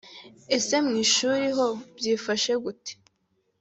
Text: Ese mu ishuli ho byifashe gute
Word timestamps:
Ese 0.57 0.75
mu 0.85 0.93
ishuli 1.05 1.47
ho 1.57 1.65
byifashe 1.97 2.53
gute 2.63 2.93